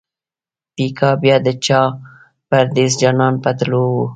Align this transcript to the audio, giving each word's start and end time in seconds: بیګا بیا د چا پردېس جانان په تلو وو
بیګا 0.75 1.11
بیا 1.21 1.35
د 1.45 1.47
چا 1.65 1.81
پردېس 2.49 2.91
جانان 3.01 3.33
په 3.43 3.49
تلو 3.57 3.83
وو 3.93 4.05